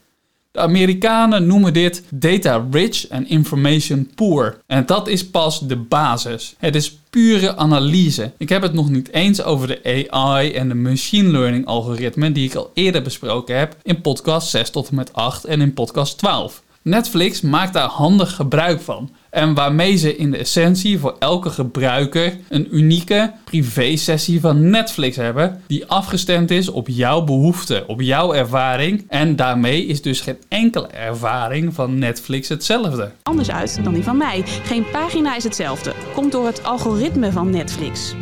[0.52, 4.58] De Amerikanen noemen dit data rich en information poor.
[4.66, 6.54] En dat is pas de basis.
[6.58, 8.32] Het is pure analyse.
[8.38, 12.48] Ik heb het nog niet eens over de AI en de machine learning algoritmen die
[12.48, 16.18] ik al eerder besproken heb in podcast 6 tot en met 8 en in podcast
[16.18, 16.62] 12.
[16.82, 19.10] Netflix maakt daar handig gebruik van.
[19.30, 25.62] En waarmee ze in de essentie voor elke gebruiker een unieke privé-sessie van Netflix hebben.
[25.66, 29.04] Die afgestemd is op jouw behoeften, op jouw ervaring.
[29.08, 33.12] En daarmee is dus geen enkele ervaring van Netflix hetzelfde.
[33.22, 34.42] Anders uit dan die van mij.
[34.44, 35.92] Geen pagina is hetzelfde.
[36.14, 38.14] Komt door het algoritme van Netflix.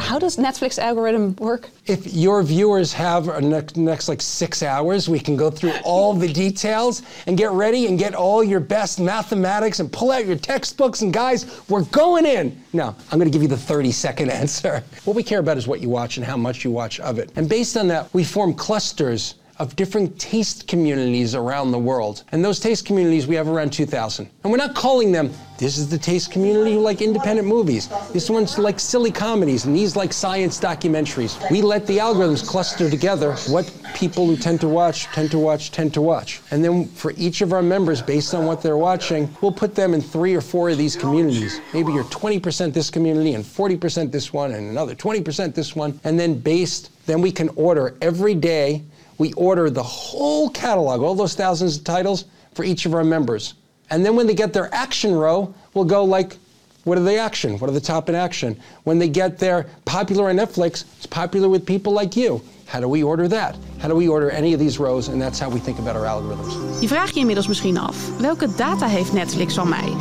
[0.00, 1.68] How does Netflix algorithm work?
[1.86, 6.14] If your viewers have a next, next like six hours, we can go through all
[6.14, 10.36] the details and get ready and get all your best mathematics and pull out your
[10.36, 11.02] textbooks.
[11.02, 12.60] And guys, we're going in.
[12.72, 14.82] Now, I'm going to give you the 30 second answer.
[15.04, 17.30] What we care about is what you watch and how much you watch of it.
[17.36, 22.24] And based on that, we form clusters of different taste communities around the world.
[22.32, 24.28] And those taste communities, we have around 2,000.
[24.42, 27.90] And we're not calling them, this is the taste community who like independent movies.
[28.14, 31.38] This one's like silly comedies, and these like science documentaries.
[31.50, 35.72] We let the algorithms cluster together what people who tend to watch, tend to watch,
[35.72, 36.40] tend to watch.
[36.50, 39.92] And then for each of our members, based on what they're watching, we'll put them
[39.92, 41.60] in three or four of these communities.
[41.74, 46.00] Maybe you're 20% this community and 40% this one and another 20% this one.
[46.04, 48.82] And then based, then we can order every day
[49.20, 53.52] we order the whole catalog, all those thousands of titles for each of our members.
[53.90, 56.38] And then when they get their action row, we'll go like,
[56.84, 57.58] what are the action?
[57.58, 58.58] What are the top in action?
[58.84, 62.40] When they get their popular on Netflix, it's popular with people like you.
[62.64, 63.58] How do we order that?
[63.78, 65.08] How do we order any of these rows?
[65.08, 66.80] And that's how we think about our algorithms.
[66.80, 69.92] Je vraagt je inmiddels misschien af, welke data heeft Netflix van mij?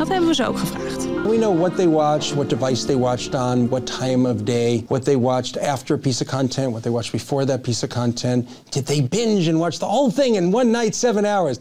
[0.00, 1.04] Dat hebben we ze ook gevraagd.
[1.04, 5.04] We know what they watched, what device they watched on, what time of day, what
[5.04, 8.48] they watched after a piece of content, what they watched before that piece of content.
[8.70, 11.58] Did they binge and watch the whole thing in one night, seven hours?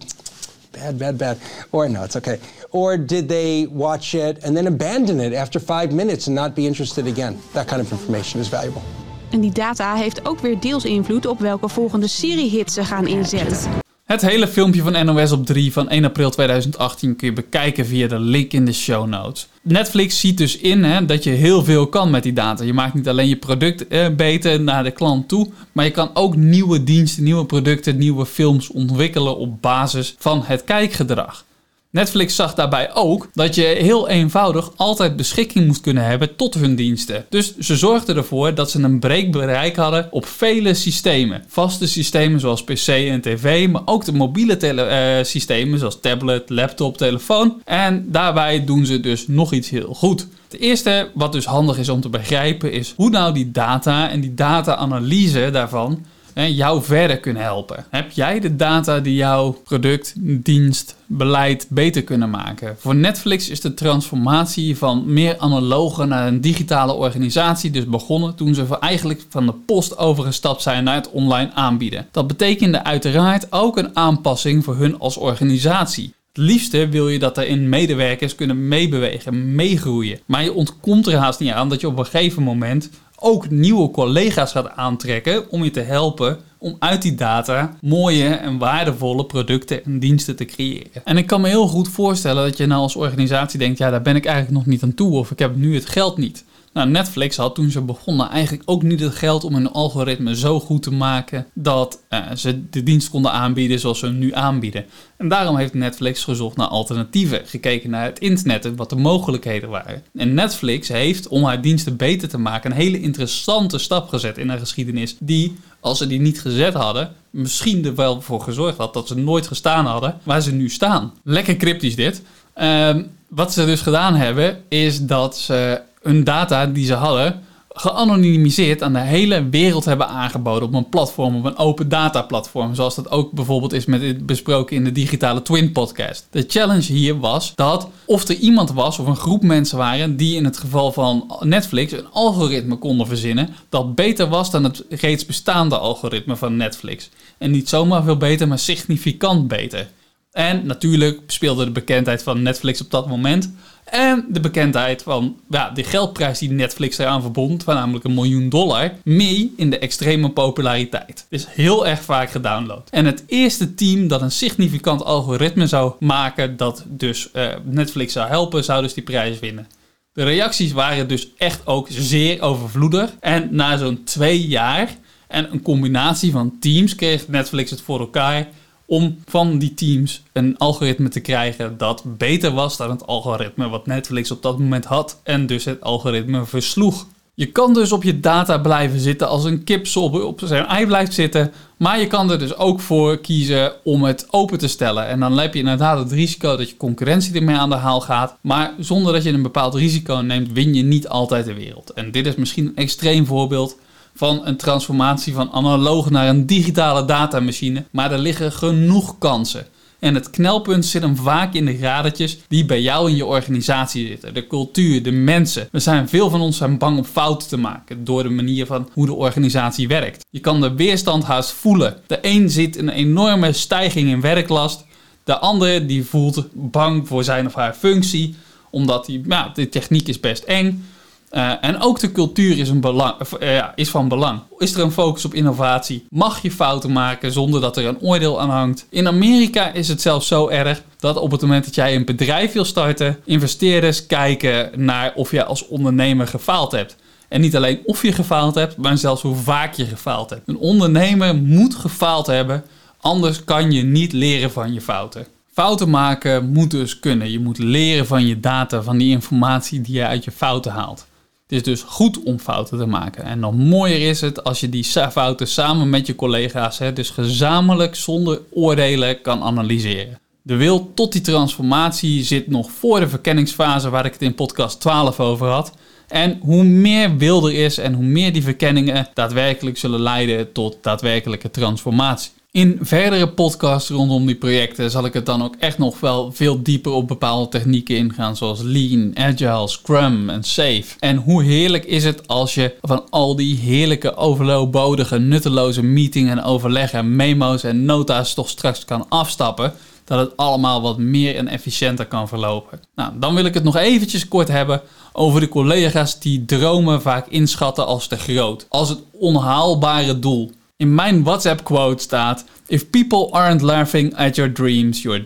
[0.72, 1.38] Bad, bad, bad.
[1.72, 2.40] Or no, it's okay.
[2.70, 6.62] Or did they watch it and then abandon it after five minutes and not be
[6.62, 7.38] interested again?
[7.52, 8.82] That kind of information is valuable.
[9.30, 13.88] En die data heeft ook weer deels invloed op welke volgende seriehits ze gaan inzetten.
[14.10, 18.08] Het hele filmpje van NOS op 3 van 1 april 2018 kun je bekijken via
[18.08, 19.48] de link in de show notes.
[19.62, 22.64] Netflix ziet dus in hè, dat je heel veel kan met die data.
[22.64, 26.10] Je maakt niet alleen je product eh, beter naar de klant toe, maar je kan
[26.14, 31.46] ook nieuwe diensten, nieuwe producten, nieuwe films ontwikkelen op basis van het kijkgedrag.
[31.92, 36.76] Netflix zag daarbij ook dat je heel eenvoudig altijd beschikking moest kunnen hebben tot hun
[36.76, 37.26] diensten.
[37.30, 41.44] Dus ze zorgden ervoor dat ze een breed bereik hadden op vele systemen.
[41.48, 46.98] Vaste systemen zoals PC en tv, maar ook de mobiele uh, systemen zoals tablet, laptop,
[46.98, 47.62] telefoon.
[47.66, 50.28] En daarbij doen ze dus nog iets heel goed.
[50.50, 54.22] Het eerste wat dus handig is om te begrijpen is hoe nou die data en
[54.22, 56.06] die data-analyse daarvan
[56.48, 57.86] jou verder kunnen helpen.
[57.90, 62.76] Heb jij de data die jouw product, dienst, beleid beter kunnen maken?
[62.80, 68.54] Voor Netflix is de transformatie van meer analoge naar een digitale organisatie dus begonnen toen
[68.54, 72.08] ze eigenlijk van de post overgestapt zijn naar het online aanbieden.
[72.12, 76.14] Dat betekende uiteraard ook een aanpassing voor hun als organisatie.
[76.34, 80.20] Het liefste wil je dat er in medewerkers kunnen meebewegen, meegroeien.
[80.26, 83.92] Maar je ontkomt er haast niet aan dat je op een gegeven moment ook nieuwe
[83.92, 89.86] collega's gaat aantrekken om je te helpen om uit die data mooie en waardevolle producten
[89.86, 91.02] en diensten te creëren.
[91.04, 94.02] En ik kan me heel goed voorstellen dat je nou als organisatie denkt, ja daar
[94.02, 96.46] ben ik eigenlijk nog niet aan toe of ik heb nu het geld niet.
[96.80, 100.60] Nou, Netflix had toen ze begonnen eigenlijk ook niet het geld om hun algoritme zo
[100.60, 104.86] goed te maken dat uh, ze de dienst konden aanbieden zoals ze hem nu aanbieden.
[105.18, 109.70] En daarom heeft Netflix gezocht naar alternatieven, gekeken naar het internet en wat de mogelijkheden
[109.70, 110.04] waren.
[110.16, 114.50] En Netflix heeft, om haar diensten beter te maken, een hele interessante stap gezet in
[114.50, 118.94] haar geschiedenis, die, als ze die niet gezet hadden, misschien er wel voor gezorgd had
[118.94, 121.14] dat ze nooit gestaan hadden waar ze nu staan.
[121.24, 122.22] Lekker cryptisch dit.
[122.58, 122.96] Uh,
[123.28, 127.42] wat ze dus gedaan hebben, is dat ze hun data die ze hadden
[127.82, 132.76] geanonimiseerd aan de hele wereld hebben aangeboden op een platform, op een open data platform,
[132.76, 136.28] zoals dat ook bijvoorbeeld is met besproken in de digitale Twin podcast.
[136.32, 140.36] De challenge hier was dat of er iemand was of een groep mensen waren die
[140.36, 145.26] in het geval van Netflix een algoritme konden verzinnen dat beter was dan het reeds
[145.26, 147.10] bestaande algoritme van Netflix.
[147.38, 149.90] En niet zomaar veel beter, maar significant beter.
[150.32, 153.52] En natuurlijk speelde de bekendheid van Netflix op dat moment
[153.92, 158.50] en de bekendheid van ja, de geldprijs die Netflix eraan verbond, van namelijk een miljoen
[158.50, 161.26] dollar, mee in de extreme populariteit.
[161.30, 162.90] Is heel erg vaak gedownload.
[162.90, 168.28] En het eerste team dat een significant algoritme zou maken dat dus uh, Netflix zou
[168.28, 169.68] helpen, zou dus die prijs winnen.
[170.14, 173.12] De reacties waren dus echt ook zeer overvloedig.
[173.20, 174.96] En na zo'n twee jaar
[175.28, 178.48] en een combinatie van teams kreeg Netflix het voor elkaar
[178.90, 183.86] om van die teams een algoritme te krijgen dat beter was dan het algoritme wat
[183.86, 187.06] Netflix op dat moment had en dus het algoritme versloeg.
[187.34, 191.14] Je kan dus op je data blijven zitten als een kip op zijn ei blijft
[191.14, 195.08] zitten, maar je kan er dus ook voor kiezen om het open te stellen.
[195.08, 198.38] En dan heb je inderdaad het risico dat je concurrentie ermee aan de haal gaat,
[198.42, 201.94] maar zonder dat je een bepaald risico neemt, win je niet altijd de wereld.
[201.94, 203.78] En dit is misschien een extreem voorbeeld
[204.20, 209.66] van een transformatie van analoog naar een digitale datamachine, maar er liggen genoeg kansen.
[210.00, 214.08] En het knelpunt zit hem vaak in de gradertjes die bij jou in je organisatie
[214.08, 214.34] zitten.
[214.34, 215.68] De cultuur, de mensen.
[215.72, 218.90] We zijn veel van ons zijn bang om fouten te maken door de manier van
[218.94, 220.26] hoe de organisatie werkt.
[220.30, 221.98] Je kan de weerstand haast voelen.
[222.08, 224.86] De een in een enorme stijging in werklast.
[225.24, 228.36] De ander die voelt bang voor zijn of haar functie,
[228.70, 230.84] omdat die, ja, de techniek is best eng.
[231.32, 234.40] Uh, en ook de cultuur is, een belang, uh, is van belang.
[234.58, 236.06] Is er een focus op innovatie?
[236.10, 238.86] Mag je fouten maken zonder dat er een oordeel aan hangt?
[238.90, 242.54] In Amerika is het zelfs zo erg dat op het moment dat jij een bedrijf
[242.54, 246.96] wil starten, investeerders kijken naar of je als ondernemer gefaald hebt.
[247.28, 250.48] En niet alleen of je gefaald hebt, maar zelfs hoe vaak je gefaald hebt.
[250.48, 252.64] Een ondernemer moet gefaald hebben,
[253.00, 255.26] anders kan je niet leren van je fouten.
[255.54, 257.32] Fouten maken moet dus kunnen.
[257.32, 261.08] Je moet leren van je data, van die informatie die je uit je fouten haalt.
[261.50, 263.24] Het is dus goed om fouten te maken.
[263.24, 267.10] En nog mooier is het als je die fouten samen met je collega's, hè, dus
[267.10, 270.20] gezamenlijk zonder oordelen, kan analyseren.
[270.42, 274.80] De wil tot die transformatie zit nog voor de verkenningsfase waar ik het in podcast
[274.82, 275.72] 12 over had.
[276.08, 280.78] En hoe meer wil er is en hoe meer die verkenningen daadwerkelijk zullen leiden tot
[280.82, 282.32] daadwerkelijke transformatie.
[282.52, 286.64] In verdere podcasts rondom die projecten zal ik het dan ook echt nog wel veel
[286.64, 290.86] dieper op bepaalde technieken ingaan, zoals Lean, Agile, Scrum en Safe.
[291.00, 296.44] En hoe heerlijk is het als je van al die heerlijke, overbodige, nutteloze meetingen en
[296.44, 299.74] overleggen, memo's en nota's toch straks kan afstappen
[300.06, 302.80] dat het allemaal wat meer en efficiënter kan verlopen.
[302.96, 304.82] Nou, dan wil ik het nog eventjes kort hebben
[305.14, 310.52] over de collega's die dromen vaak inschatten als te groot, als het onhaalbare doel.
[310.80, 315.26] In mijn WhatsApp quote staat: If people aren't laughing at your dreams, your,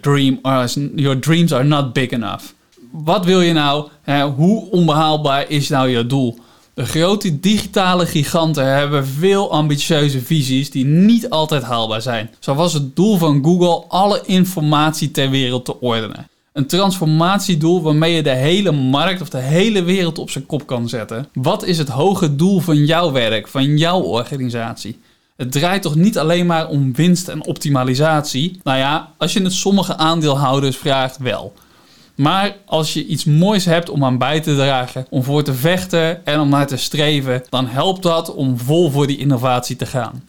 [0.96, 2.44] your dreams are not big enough.
[2.92, 3.90] Wat wil je nou?
[4.02, 6.40] Hè, hoe onbehaalbaar is nou je doel?
[6.74, 12.30] De grote digitale giganten hebben veel ambitieuze visies die niet altijd haalbaar zijn.
[12.40, 16.28] Zo was het doel van Google alle informatie ter wereld te ordenen.
[16.54, 20.90] Een transformatiedoel waarmee je de hele markt of de hele wereld op zijn kop kan
[20.90, 21.28] zetten.
[21.34, 25.00] Wat is het hoge doel van jouw werk, van jouw organisatie?
[25.44, 28.60] Het draait toch niet alleen maar om winst en optimalisatie?
[28.64, 31.54] Nou ja, als je het sommige aandeelhouders vraagt, wel.
[32.16, 36.26] Maar als je iets moois hebt om aan bij te dragen, om voor te vechten
[36.26, 40.24] en om naar te streven, dan helpt dat om vol voor die innovatie te gaan.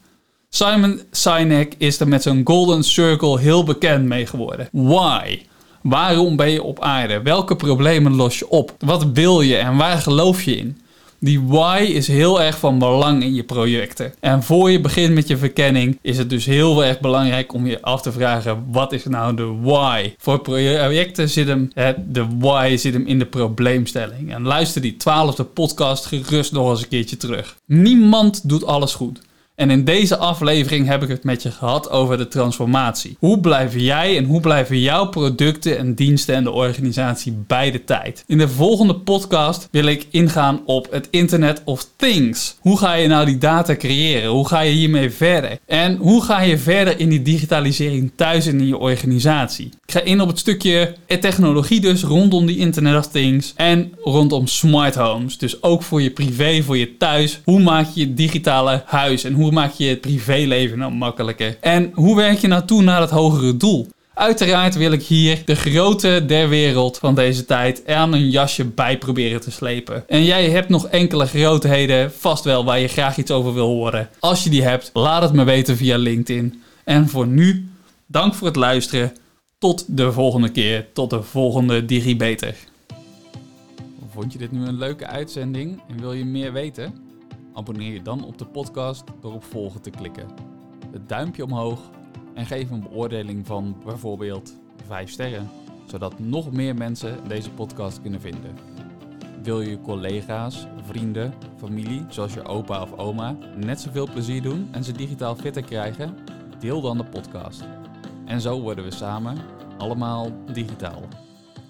[0.49, 4.69] Simon Sinek is er met zijn Golden Circle heel bekend mee geworden.
[4.73, 5.41] Why?
[5.83, 7.23] Waarom ben je op aarde?
[7.23, 8.75] Welke problemen los je op?
[8.79, 10.79] Wat wil je en waar geloof je in?
[11.25, 14.15] Die why is heel erg van belang in je projecten.
[14.21, 17.83] En voor je begint met je verkenning is het dus heel erg belangrijk om je
[17.83, 20.15] af te vragen: wat is nou de why?
[20.19, 21.71] Voor projecten zit hem,
[22.07, 24.35] de why zit hem in de probleemstelling.
[24.35, 27.57] En luister die twaalfde podcast gerust nog eens een keertje terug.
[27.67, 29.21] Niemand doet alles goed.
[29.55, 33.17] En in deze aflevering heb ik het met je gehad over de transformatie.
[33.19, 37.85] Hoe blijven jij en hoe blijven jouw producten en diensten en de organisatie bij de
[37.85, 38.25] tijd?
[38.27, 42.57] In de volgende podcast wil ik ingaan op het Internet of Things.
[42.61, 44.31] Hoe ga je nou die data creëren?
[44.31, 45.59] Hoe ga je hiermee verder?
[45.67, 49.71] En hoe ga je verder in die digitalisering thuis en in je organisatie?
[49.87, 54.47] Ik ga in op het stukje technologie dus rondom die Internet of Things en rondom
[54.47, 55.39] smart homes.
[55.39, 57.41] Dus ook voor je privé, voor je thuis.
[57.45, 61.57] Hoe maak je je digitale huis en hoe hoe maak je het privéleven nou makkelijker?
[61.61, 63.89] En hoe werk je nou toe naar het hogere doel?
[64.15, 68.99] Uiteraard wil ik hier de grote der wereld van deze tijd aan een jasje bij
[68.99, 70.05] proberen te slepen.
[70.09, 74.09] En jij hebt nog enkele grootheden vast wel waar je graag iets over wil horen.
[74.21, 76.63] Als je die hebt, laat het me weten via LinkedIn.
[76.85, 77.69] En voor nu,
[78.07, 79.13] dank voor het luisteren.
[79.59, 82.55] Tot de volgende keer, tot de volgende DigiBeter.
[84.13, 87.04] Vond je dit nu een leuke uitzending en wil je meer weten?
[87.55, 90.29] Abonneer je dan op de podcast door op volgen te klikken.
[90.91, 91.91] Het duimpje omhoog
[92.35, 95.51] en geef een beoordeling van bijvoorbeeld 5 sterren,
[95.87, 98.57] zodat nog meer mensen deze podcast kunnen vinden.
[99.43, 104.85] Wil je collega's, vrienden, familie, zoals je opa of oma, net zoveel plezier doen en
[104.85, 106.17] ze digitaal fitter krijgen?
[106.59, 107.65] Deel dan de podcast.
[108.25, 109.37] En zo worden we samen
[109.79, 111.03] allemaal digitaal.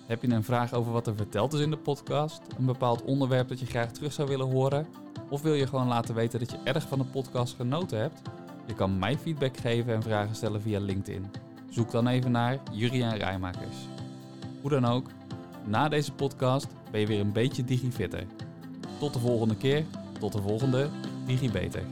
[0.07, 2.43] Heb je een vraag over wat er verteld is in de podcast?
[2.59, 5.04] Een bepaald onderwerp dat je graag terug zou willen horen?
[5.29, 8.21] Of wil je gewoon laten weten dat je erg van de podcast genoten hebt?
[8.67, 11.31] Je kan mij feedback geven en vragen stellen via LinkedIn.
[11.71, 13.77] Zoek dan even naar Juriaan Rijmakers.
[14.61, 15.07] Hoe dan ook,
[15.65, 18.27] na deze podcast ben je weer een beetje digifitter.
[18.99, 19.85] Tot de volgende keer,
[20.19, 20.89] tot de volgende
[21.27, 21.83] DigiBeter.